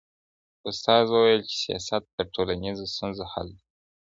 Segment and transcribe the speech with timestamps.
[0.69, 3.63] استاد وويل چي سياست د ټولنيزو ستونزو حل دی.